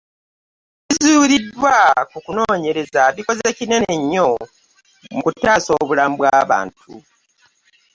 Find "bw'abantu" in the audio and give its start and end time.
6.19-6.83